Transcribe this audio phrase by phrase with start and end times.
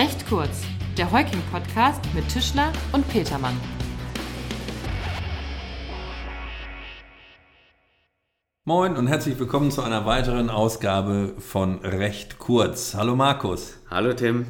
[0.00, 0.62] Recht kurz,
[0.96, 3.54] der Heuking-Podcast mit Tischler und Petermann.
[8.64, 12.94] Moin und herzlich willkommen zu einer weiteren Ausgabe von Recht kurz.
[12.94, 13.74] Hallo Markus.
[13.90, 14.46] Hallo Tim.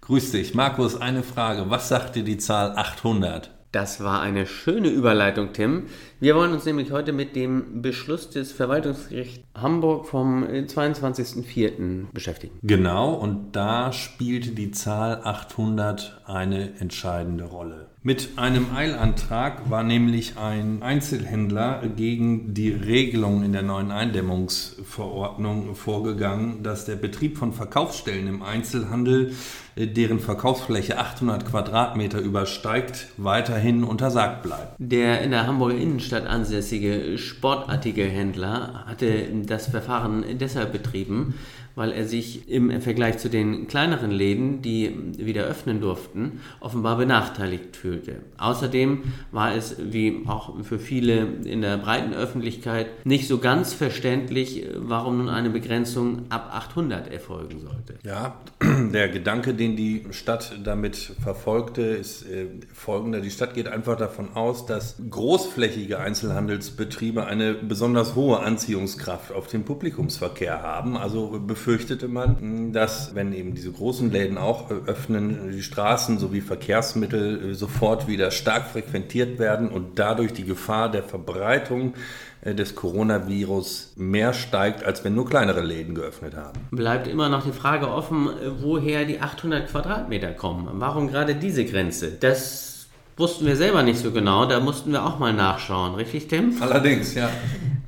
[0.00, 0.52] Grüß dich.
[0.52, 1.70] Markus, eine Frage.
[1.70, 3.51] Was sagt dir die Zahl 800?
[3.72, 5.84] Das war eine schöne Überleitung, Tim.
[6.20, 12.12] Wir wollen uns nämlich heute mit dem Beschluss des Verwaltungsgerichts Hamburg vom 22.04.
[12.12, 12.58] beschäftigen.
[12.62, 17.91] Genau, und da spielte die Zahl 800 eine entscheidende Rolle.
[18.04, 26.64] Mit einem Eilantrag war nämlich ein Einzelhändler gegen die Regelung in der neuen Eindämmungsverordnung vorgegangen,
[26.64, 29.34] dass der Betrieb von Verkaufsstellen im Einzelhandel,
[29.76, 34.74] äh, deren Verkaufsfläche 800 Quadratmeter übersteigt, weiterhin untersagt bleibt.
[34.78, 41.34] Der in der Hamburger Innenstadt ansässige Sportartikelhändler hatte das Verfahren deshalb betrieben,
[41.74, 47.76] weil er sich im Vergleich zu den kleineren Läden, die wieder öffnen durften, offenbar benachteiligt
[47.76, 48.16] fühlte.
[48.38, 54.66] Außerdem war es, wie auch für viele in der breiten Öffentlichkeit, nicht so ganz verständlich,
[54.76, 57.94] warum nun eine Begrenzung ab 800 erfolgen sollte.
[58.04, 58.36] Ja,
[58.92, 63.20] der Gedanke, den die Stadt damit verfolgte, ist äh, folgender.
[63.20, 69.64] Die Stadt geht einfach davon aus, dass großflächige Einzelhandelsbetriebe eine besonders hohe Anziehungskraft auf den
[69.64, 70.96] Publikumsverkehr haben.
[70.96, 77.50] Also befürchtete man, dass wenn eben diese großen Läden auch öffnen, die Straßen sowie Verkehrsmittel
[77.50, 81.94] äh, sofort wieder stark frequentiert werden und dadurch die Gefahr der Verbreitung
[82.40, 86.58] äh, des Coronavirus mehr steigt, als wenn nur kleinere Läden geöffnet haben.
[86.72, 88.28] Bleibt immer noch die Frage offen,
[88.60, 90.68] woher die 800 Quadratmeter kommen.
[90.72, 92.10] Warum gerade diese Grenze?
[92.10, 96.56] Das wussten wir selber nicht so genau, da mussten wir auch mal nachschauen, richtig Tim?
[96.60, 97.30] Allerdings, ja.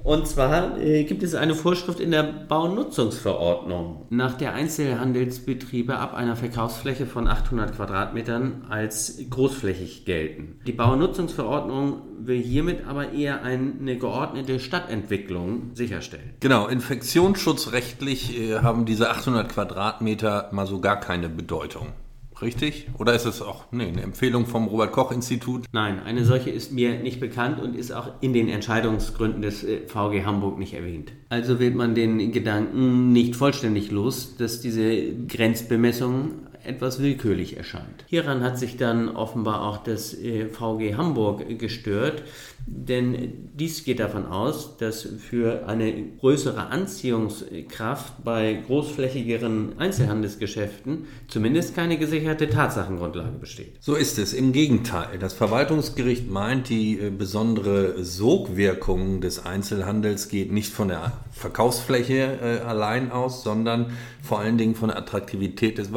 [0.05, 6.37] Und zwar äh, gibt es eine Vorschrift in der Baunutzungsverordnung, nach der Einzelhandelsbetriebe ab einer
[6.37, 10.61] Verkaufsfläche von 800 Quadratmetern als großflächig gelten.
[10.67, 16.35] Die Baunutzungsverordnung will hiermit aber eher eine geordnete Stadtentwicklung sicherstellen.
[16.41, 21.95] Genau, infektionsschutzrechtlich äh, haben diese 800 Quadratmeter mal so gar keine Bedeutung.
[22.45, 22.89] Richtig?
[22.99, 25.65] Oder ist es auch nee, eine Empfehlung vom Robert-Koch-Institut?
[25.73, 29.87] Nein, eine solche ist mir nicht bekannt und ist auch in den Entscheidungsgründen des äh,
[29.87, 31.13] VG Hamburg nicht erwähnt.
[31.31, 36.33] Also wird man den Gedanken nicht vollständig los, dass diese Grenzbemessung
[36.67, 38.05] etwas willkürlich erscheint.
[38.07, 42.23] Hieran hat sich dann offenbar auch das äh, VG Hamburg gestört,
[42.67, 51.99] denn dies geht davon aus, dass für eine größere Anziehungskraft bei großflächigeren Einzelhandelsgeschäften zumindest keine
[51.99, 53.77] gesicherte Tatsachengrundlage besteht.
[53.81, 54.33] So ist es.
[54.33, 55.19] Im Gegenteil.
[55.19, 62.59] Das Verwaltungsgericht meint, die äh, besondere Sogwirkung des Einzelhandels geht nicht von der Verkaufsfläche äh,
[62.61, 63.93] allein aus, sondern
[64.23, 65.93] vor allen Dingen von der Attraktivität des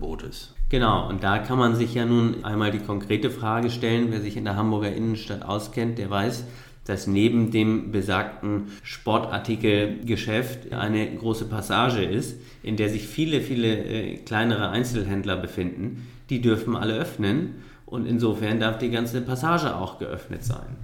[0.00, 0.54] Warenangebotes.
[0.68, 4.36] Genau, und da kann man sich ja nun einmal die konkrete Frage stellen, wer sich
[4.36, 6.44] in der Hamburger Innenstadt auskennt, der weiß,
[6.84, 14.16] dass neben dem besagten Sportartikelgeschäft eine große Passage ist, in der sich viele, viele äh,
[14.18, 16.06] kleinere Einzelhändler befinden.
[16.30, 20.76] Die dürfen alle öffnen und insofern darf die ganze Passage auch geöffnet sein.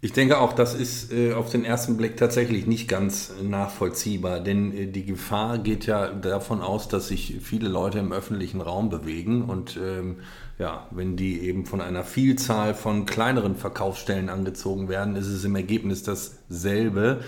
[0.00, 4.72] Ich denke auch, das ist äh, auf den ersten Blick tatsächlich nicht ganz nachvollziehbar, denn
[4.72, 9.42] äh, die Gefahr geht ja davon aus, dass sich viele Leute im öffentlichen Raum bewegen
[9.42, 10.18] und ähm,
[10.56, 15.56] ja, wenn die eben von einer Vielzahl von kleineren Verkaufsstellen angezogen werden, ist es im
[15.56, 17.18] Ergebnis dasselbe.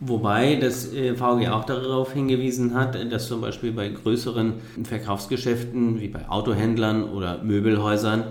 [0.00, 6.08] Wobei das äh, VG auch darauf hingewiesen hat, dass zum Beispiel bei größeren Verkaufsgeschäften wie
[6.08, 8.24] bei Autohändlern oder Möbelhäusern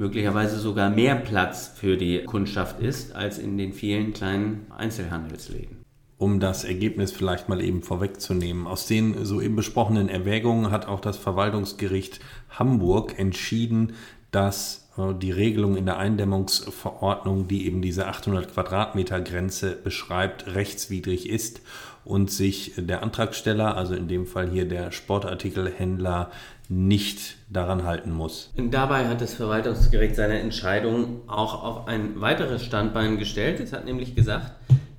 [0.00, 5.84] möglicherweise sogar mehr Platz für die Kundschaft ist als in den vielen kleinen Einzelhandelsläden.
[6.16, 8.66] Um das Ergebnis vielleicht mal eben vorwegzunehmen.
[8.66, 13.92] Aus den soeben besprochenen Erwägungen hat auch das Verwaltungsgericht Hamburg entschieden,
[14.30, 21.28] dass äh, die Regelung in der Eindämmungsverordnung, die eben diese 800 Quadratmeter Grenze beschreibt, rechtswidrig
[21.28, 21.60] ist
[22.04, 26.30] und sich der Antragsteller, also in dem Fall hier der Sportartikelhändler,
[26.68, 28.52] nicht daran halten muss.
[28.56, 33.58] Dabei hat das Verwaltungsgericht seine Entscheidung auch auf ein weiteres Standbein gestellt.
[33.60, 34.52] Es hat nämlich gesagt,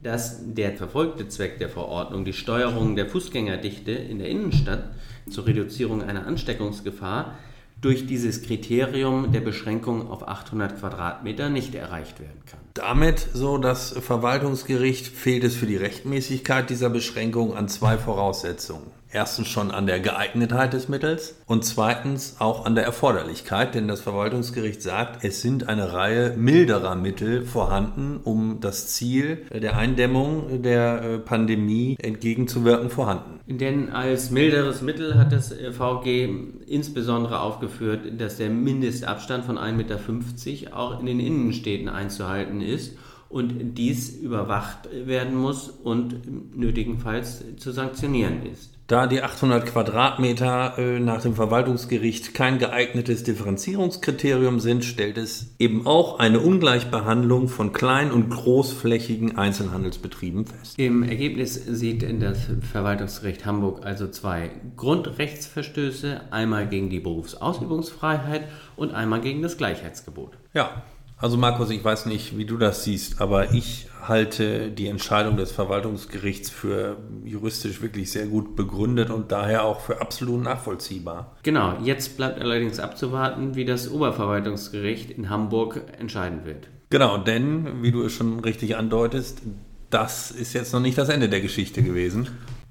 [0.03, 4.83] dass der verfolgte Zweck der Verordnung, die Steuerung der Fußgängerdichte in der Innenstadt
[5.29, 7.35] zur Reduzierung einer Ansteckungsgefahr,
[7.81, 12.59] durch dieses Kriterium der Beschränkung auf 800 Quadratmeter nicht erreicht werden kann.
[12.75, 19.00] Damit, so das Verwaltungsgericht, fehlt es für die Rechtmäßigkeit dieser Beschränkung an zwei Voraussetzungen.
[19.13, 23.99] Erstens schon an der Geeignetheit des Mittels und zweitens auch an der Erforderlichkeit, denn das
[23.99, 31.01] Verwaltungsgericht sagt, es sind eine Reihe milderer Mittel vorhanden, um das Ziel der Eindämmung der
[31.01, 33.39] äh, Pandemie entgegenzuwirken vorhanden.
[33.47, 36.29] Denn als milderes Mittel hat das äh, VG
[36.67, 42.93] insbesondere aufgeführt, dass der Mindestabstand von 1,50 Meter auch in den Innenstädten einzuhalten ist
[43.31, 48.80] und dies überwacht werden muss und nötigenfalls zu sanktionieren ist.
[48.91, 55.87] Da die 800 Quadratmeter äh, nach dem Verwaltungsgericht kein geeignetes Differenzierungskriterium sind, stellt es eben
[55.87, 60.77] auch eine Ungleichbehandlung von klein- und großflächigen Einzelhandelsbetrieben fest.
[60.77, 62.39] Im Ergebnis sieht das
[62.69, 70.33] Verwaltungsgericht Hamburg also zwei Grundrechtsverstöße, einmal gegen die Berufsausübungsfreiheit und einmal gegen das Gleichheitsgebot.
[70.53, 70.83] Ja,
[71.21, 75.51] also Markus, ich weiß nicht, wie du das siehst, aber ich halte die Entscheidung des
[75.51, 81.37] Verwaltungsgerichts für juristisch wirklich sehr gut begründet und daher auch für absolut nachvollziehbar.
[81.43, 86.67] Genau, jetzt bleibt allerdings abzuwarten, wie das Oberverwaltungsgericht in Hamburg entscheiden wird.
[86.89, 89.43] Genau, denn, wie du es schon richtig andeutest,
[89.91, 92.27] das ist jetzt noch nicht das Ende der Geschichte gewesen.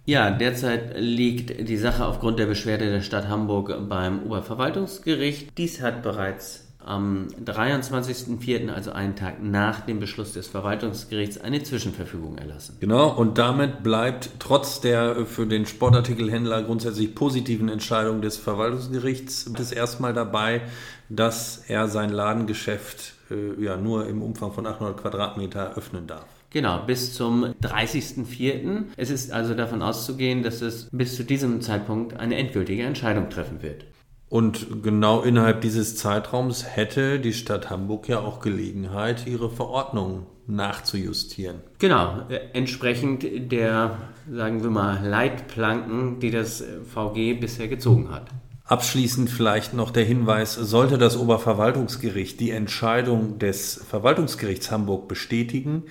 [0.06, 5.56] Ja, derzeit liegt die Sache aufgrund der Beschwerde der Stadt Hamburg beim Oberverwaltungsgericht.
[5.56, 12.38] Dies hat bereits am 23.04., also einen Tag nach dem Beschluss des Verwaltungsgerichts, eine Zwischenverfügung
[12.38, 12.76] erlassen.
[12.80, 19.72] Genau, und damit bleibt trotz der für den Sportartikelhändler grundsätzlich positiven Entscheidung des Verwaltungsgerichts das
[19.72, 20.62] erstmal dabei,
[21.08, 26.26] dass er sein Ladengeschäft äh, ja nur im Umfang von 800 Quadratmeter öffnen darf.
[26.50, 28.84] Genau, bis zum 30.04.
[28.96, 33.62] Es ist also davon auszugehen, dass es bis zu diesem Zeitpunkt eine endgültige Entscheidung treffen
[33.62, 33.84] wird.
[34.30, 41.60] Und genau innerhalb dieses Zeitraums hätte die Stadt Hamburg ja auch Gelegenheit, ihre Verordnung nachzujustieren.
[41.80, 43.98] Genau, äh, entsprechend der,
[44.30, 48.28] sagen wir mal, Leitplanken, die das VG bisher gezogen hat.
[48.64, 55.86] Abschließend vielleicht noch der Hinweis, sollte das Oberverwaltungsgericht die Entscheidung des Verwaltungsgerichts Hamburg bestätigen,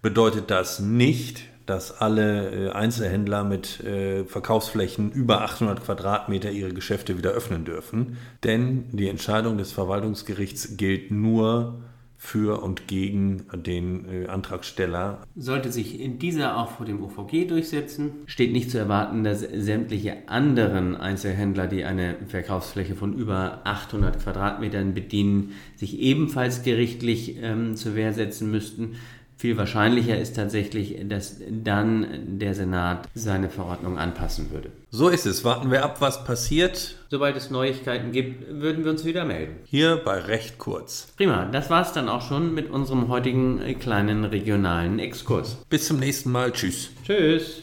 [0.00, 7.16] bedeutet das nicht, dass alle äh, Einzelhändler mit äh, Verkaufsflächen über 800 Quadratmeter ihre Geschäfte
[7.16, 8.16] wieder öffnen dürfen.
[8.42, 11.78] Denn die Entscheidung des Verwaltungsgerichts gilt nur
[12.22, 15.22] für und gegen den äh, Antragsteller.
[15.36, 20.96] Sollte sich dieser auch vor dem OVG durchsetzen, steht nicht zu erwarten, dass sämtliche anderen
[20.96, 28.12] Einzelhändler, die eine Verkaufsfläche von über 800 Quadratmetern bedienen, sich ebenfalls gerichtlich ähm, zur Wehr
[28.12, 28.96] setzen müssten.
[29.40, 34.70] Viel wahrscheinlicher ist tatsächlich, dass dann der Senat seine Verordnung anpassen würde.
[34.90, 35.44] So ist es.
[35.46, 36.96] Warten wir ab, was passiert.
[37.08, 39.56] Sobald es Neuigkeiten gibt, würden wir uns wieder melden.
[39.64, 41.14] Hier bei Recht kurz.
[41.16, 45.56] Prima, das war es dann auch schon mit unserem heutigen kleinen regionalen Exkurs.
[45.70, 46.52] Bis zum nächsten Mal.
[46.52, 46.90] Tschüss.
[47.06, 47.62] Tschüss.